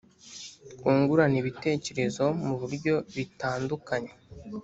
[0.77, 4.11] twungurane ibitekerezo mu buryo Bitandukanye